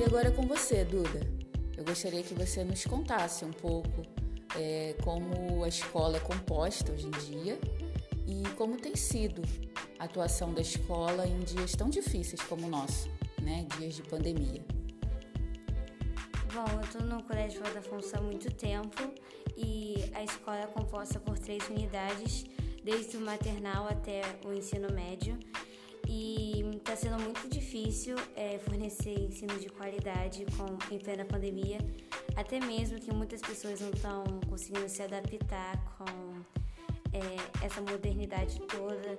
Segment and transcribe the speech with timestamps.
[0.00, 1.20] E agora é com você, Duda.
[1.76, 4.00] Eu gostaria que você nos contasse um pouco
[4.56, 7.58] é, como a escola é composta hoje em dia
[8.26, 9.42] e como tem sido
[9.98, 13.10] a atuação da escola em dias tão difíceis como o nosso,
[13.42, 13.66] né?
[13.76, 14.64] Dias de pandemia.
[16.54, 19.12] Bom, eu estou no Colégio Valdo Afonso há muito tempo
[19.54, 22.46] e a escola é composta por três unidades,
[22.82, 25.38] desde o maternal até o ensino médio.
[26.08, 31.78] E está sendo muito difícil é, fornecer ensino de qualidade com, em plena pandemia,
[32.36, 36.42] até mesmo que muitas pessoas não estão conseguindo se adaptar com
[37.12, 39.16] é, essa modernidade toda.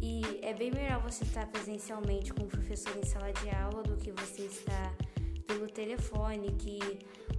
[0.00, 3.96] E é bem melhor você estar presencialmente com o professor em sala de aula do
[3.96, 4.96] que você estar
[5.46, 6.80] pelo telefone, que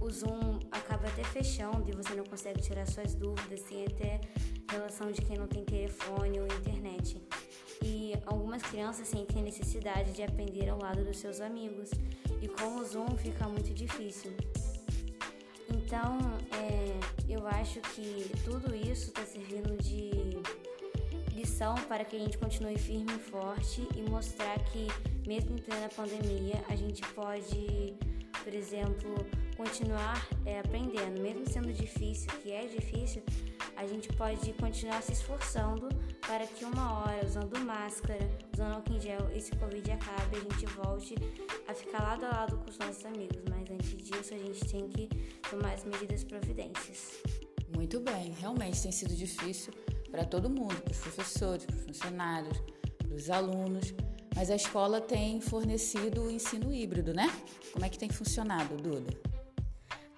[0.00, 4.20] o Zoom acaba até fechando e você não consegue tirar suas dúvidas, tem até
[4.70, 7.20] relação de quem não tem telefone ou internet.
[7.82, 11.90] E algumas crianças sentem necessidade de aprender ao lado dos seus amigos,
[12.40, 14.32] e com o Zoom fica muito difícil.
[15.68, 16.18] Então,
[16.52, 20.10] é, eu acho que tudo isso está servindo de
[21.34, 24.86] lição para que a gente continue firme e forte e mostrar que,
[25.26, 27.94] mesmo em plena pandemia, a gente pode,
[28.42, 29.14] por exemplo,
[29.56, 33.22] continuar é, aprendendo, mesmo sendo difícil, que é difícil,
[33.76, 35.88] a gente pode continuar se esforçando
[36.26, 40.40] para que uma hora, usando máscara, usando álcool em gel, esse Covid acabe e a
[40.40, 41.14] gente volte
[41.68, 43.42] a ficar lado a lado com os nossos amigos.
[43.48, 45.08] Mas antes disso, a gente tem que
[45.50, 47.22] tomar as medidas providências.
[47.74, 49.72] Muito bem, realmente tem sido difícil
[50.10, 52.58] para todo mundo, para os professores, para os funcionários,
[52.98, 53.92] para os alunos,
[54.34, 57.30] mas a escola tem fornecido o ensino híbrido, né?
[57.72, 59.33] Como é que tem funcionado, Duda?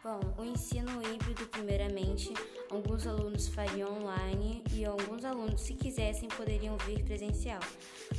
[0.06, 2.32] Bom, o ensino híbrido, primeiramente,
[2.70, 7.58] alguns alunos fariam online e alguns alunos, se quisessem, poderiam vir presencial.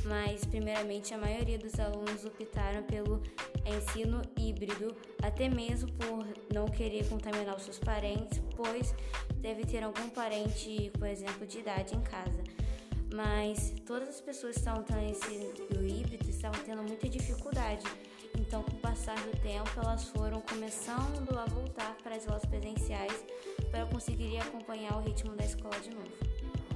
[0.04, 3.22] Mas, primeiramente, a maioria dos alunos optaram pelo
[3.64, 8.94] ensino híbrido, até mesmo por não querer contaminar os seus parentes, pois
[9.36, 12.44] deve ter algum parente, por exemplo, de idade em casa.
[13.14, 15.34] Mas todas as pessoas que estavam tendo esse
[15.72, 17.86] híbrido estavam tendo muita dificuldade
[18.38, 23.12] então, com o passar do tempo, elas foram começando a voltar para as aulas presenciais
[23.70, 26.12] para conseguir acompanhar o ritmo da escola de novo.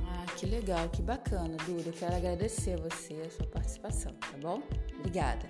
[0.08, 1.88] Ah, que legal, que bacana, Duda.
[1.88, 4.60] Eu quero agradecer a você a sua participação, tá bom?
[4.98, 5.48] Obrigada.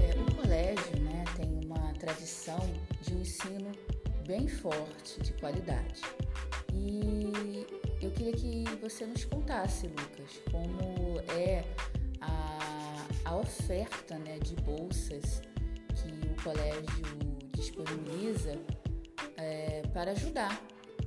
[0.00, 2.58] É, o colégio né, tem uma tradição
[3.02, 3.70] de um ensino
[4.26, 6.00] bem forte, de qualidade.
[6.72, 11.64] E eu queria que você nos contasse, Lucas, como é
[12.20, 15.42] a, a oferta né, de bolsas
[15.94, 17.04] que o colégio
[17.52, 18.58] disponibiliza
[19.36, 20.60] é, para ajudar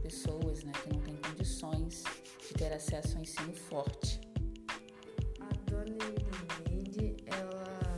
[0.03, 2.03] pessoas né, que não têm condições
[2.47, 4.21] de ter acesso ao ensino forte.
[5.39, 5.97] A dona
[6.69, 7.97] Irineide, ela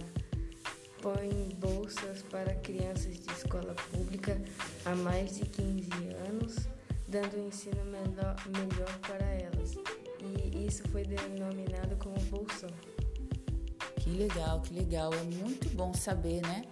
[1.01, 4.41] põe bolsas para crianças de escola pública
[4.85, 6.04] há mais de 15 anos
[7.07, 9.75] dando um ensino melhor, melhor para elas.
[10.21, 12.69] E isso foi denominado como bolsão.
[13.99, 15.13] Que legal, que legal.
[15.13, 16.63] É muito bom saber, né?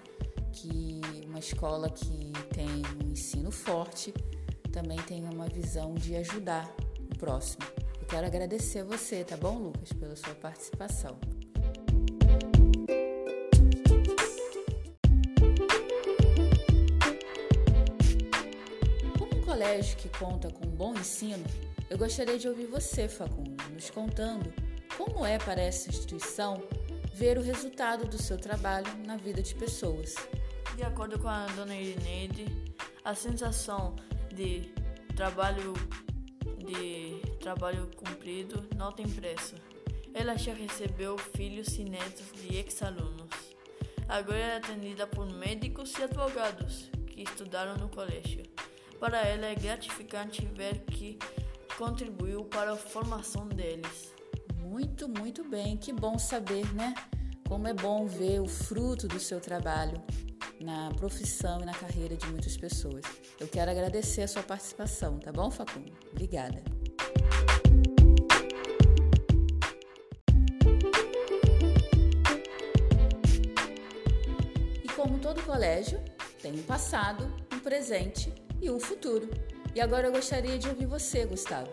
[0.51, 2.67] Que uma escola que tem
[3.03, 4.13] um ensino forte
[4.71, 6.73] também tem uma visão de ajudar
[7.11, 7.63] o próximo.
[8.01, 11.17] Eu quero agradecer a você, tá bom, Lucas, pela sua participação.
[19.73, 21.43] Colégio que conta com bom ensino,
[21.89, 24.53] eu gostaria de ouvir você, Facundo, nos contando
[24.95, 26.61] como é para essa instituição
[27.15, 30.13] ver o resultado do seu trabalho na vida de pessoas.
[30.75, 32.45] De acordo com a dona Irineide,
[33.03, 33.95] a sensação
[34.31, 34.71] de
[35.15, 35.73] trabalho
[36.59, 39.55] de trabalho cumprido não tem preço.
[40.13, 43.31] Ela já recebeu filhos e netos de ex-alunos.
[44.07, 48.43] Agora é atendida por médicos e advogados que estudaram no colégio.
[49.03, 51.19] Para ela é gratificante ver que
[51.77, 54.13] contribuiu para a formação deles.
[54.55, 55.75] Muito, muito bem.
[55.75, 56.95] Que bom saber, né?
[57.45, 60.01] Como é bom ver o fruto do seu trabalho
[60.57, 63.03] na profissão e na carreira de muitas pessoas.
[63.41, 65.91] Eu quero agradecer a sua participação, tá bom, Facundo?
[66.09, 66.63] Obrigada.
[74.81, 76.01] E como todo colégio,
[76.41, 79.29] tem um passado, um presente e um futuro.
[79.75, 81.69] E agora eu gostaria de ouvir você, Gustavo.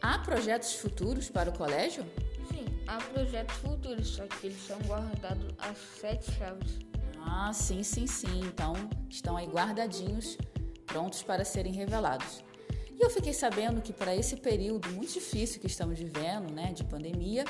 [0.00, 2.04] Há projetos futuros para o colégio?
[2.48, 6.78] Sim, há projetos futuros, só que eles são guardados às sete chaves.
[7.18, 8.40] Ah, sim, sim, sim.
[8.44, 8.74] Então
[9.08, 10.38] estão aí guardadinhos,
[10.86, 12.44] prontos para serem revelados.
[12.90, 16.84] E eu fiquei sabendo que para esse período muito difícil que estamos vivendo, né, de
[16.84, 17.44] pandemia,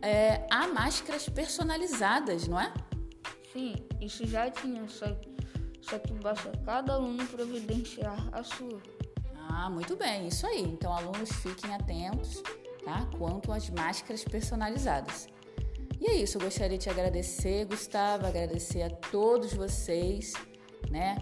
[0.00, 2.72] é, há máscaras personalizadas, não é?
[3.52, 5.06] Sim, isso já tinha, só,
[5.88, 8.80] só que basta cada aluno providenciar a sua.
[9.48, 10.62] Ah, muito bem, isso aí.
[10.62, 12.42] Então, alunos fiquem atentos,
[12.84, 13.08] tá?
[13.16, 15.28] Quanto às máscaras personalizadas.
[16.00, 20.34] E é isso, eu gostaria de te agradecer, Gustavo, agradecer a todos vocês,
[20.90, 21.16] né?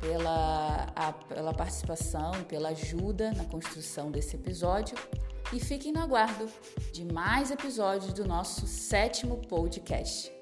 [0.00, 4.96] Pela, a, pela participação, pela ajuda na construção desse episódio.
[5.52, 6.48] E fiquem no aguardo
[6.92, 10.32] de mais episódios do nosso sétimo podcast.